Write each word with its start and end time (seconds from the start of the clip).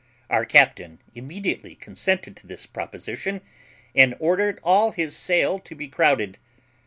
Our 0.31 0.45
captain 0.45 0.97
immediately 1.13 1.75
consented 1.75 2.35
to 2.37 2.47
this 2.47 2.65
proposition, 2.65 3.39
and 3.93 4.15
ordered 4.17 4.59
all 4.63 4.93
his 4.93 5.15
sail 5.15 5.59
to 5.59 5.75
be 5.75 5.89
crowded. 5.89 6.39